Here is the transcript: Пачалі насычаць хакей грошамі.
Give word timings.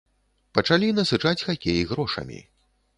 Пачалі 0.59 0.89
насычаць 1.01 1.37
хакей 1.45 1.81
грошамі. 1.95 2.45